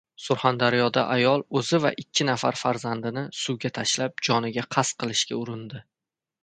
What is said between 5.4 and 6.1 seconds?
urindi